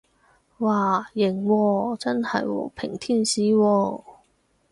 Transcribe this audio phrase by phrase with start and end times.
[0.57, 4.01] 嘩，型喎，真係和平天使喎